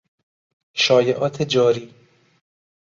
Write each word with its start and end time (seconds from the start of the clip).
شایعات 0.73 1.41
جاری 1.43 1.93